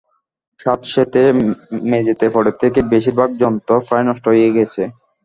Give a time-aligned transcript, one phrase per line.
[0.59, 1.21] স্যাঁতসেঁতে
[1.91, 4.81] মেঝেতে পড়ে থেকে বেশির ভাগ যন্ত্র প্রায় নষ্ট হয়ে গেছে।